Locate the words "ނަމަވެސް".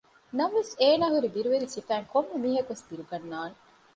0.37-0.73